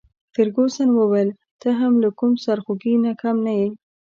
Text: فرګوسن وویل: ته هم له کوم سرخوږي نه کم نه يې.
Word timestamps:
فرګوسن 0.33 0.89
وویل: 0.93 1.29
ته 1.61 1.69
هم 1.79 1.93
له 2.03 2.09
کوم 2.19 2.31
سرخوږي 2.43 2.93
نه 3.05 3.11
کم 3.21 3.35
نه 3.45 3.53
يې. 3.59 3.69